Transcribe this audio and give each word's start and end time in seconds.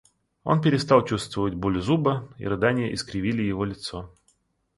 Он 0.43 0.61
перестал 0.63 1.05
чувствовать 1.05 1.53
боль 1.53 1.79
зуба, 1.79 2.27
и 2.39 2.47
рыдания 2.47 2.91
искривили 2.91 3.43
его 3.43 3.65
лицо. 3.65 4.11